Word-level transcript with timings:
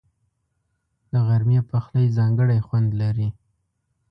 د 1.11 1.13
غرمې 1.27 1.59
پخلی 1.69 2.05
ځانګړی 2.17 2.59
خوند 2.67 2.89
لري 3.01 3.29